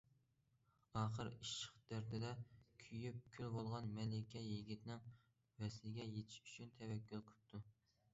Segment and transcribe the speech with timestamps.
[0.99, 2.31] ئاخىر ئىشق دەردىدە
[2.83, 5.03] كۆيۈپ كۈل بولغان مەلىكە يىگىتنىڭ
[5.65, 7.63] ۋەسلىگە يېتىش ئۈچۈن تەۋەككۈل قىپتۇ.